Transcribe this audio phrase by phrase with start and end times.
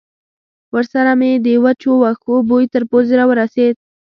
[0.73, 3.75] ورسره مې د وچو وښو بوی تر پوزې را ورسېد.